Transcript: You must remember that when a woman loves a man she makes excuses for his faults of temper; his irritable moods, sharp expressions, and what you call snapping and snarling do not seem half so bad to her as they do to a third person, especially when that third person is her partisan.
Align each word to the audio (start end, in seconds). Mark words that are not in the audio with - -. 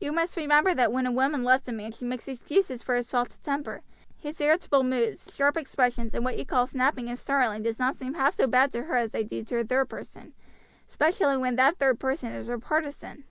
You 0.00 0.12
must 0.12 0.36
remember 0.36 0.74
that 0.74 0.92
when 0.92 1.06
a 1.06 1.10
woman 1.10 1.42
loves 1.42 1.66
a 1.66 1.72
man 1.72 1.90
she 1.90 2.04
makes 2.04 2.28
excuses 2.28 2.84
for 2.84 2.94
his 2.94 3.10
faults 3.10 3.34
of 3.34 3.42
temper; 3.42 3.82
his 4.16 4.40
irritable 4.40 4.84
moods, 4.84 5.32
sharp 5.34 5.56
expressions, 5.56 6.14
and 6.14 6.24
what 6.24 6.38
you 6.38 6.46
call 6.46 6.68
snapping 6.68 7.08
and 7.08 7.18
snarling 7.18 7.64
do 7.64 7.72
not 7.76 7.96
seem 7.96 8.14
half 8.14 8.34
so 8.34 8.46
bad 8.46 8.70
to 8.70 8.84
her 8.84 8.96
as 8.96 9.10
they 9.10 9.24
do 9.24 9.42
to 9.42 9.58
a 9.58 9.64
third 9.64 9.88
person, 9.88 10.34
especially 10.88 11.36
when 11.36 11.56
that 11.56 11.78
third 11.78 11.98
person 11.98 12.30
is 12.30 12.46
her 12.46 12.60
partisan. 12.60 13.24